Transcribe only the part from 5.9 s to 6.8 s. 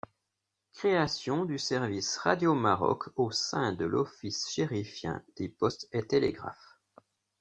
et Télégraphes.